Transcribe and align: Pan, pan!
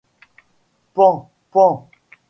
Pan, 0.95 1.15
pan! 1.51 1.73